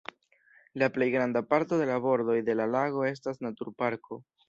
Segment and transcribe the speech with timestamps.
[0.73, 4.25] La plejgranda parto de la bordoj de la lago estas naturparko.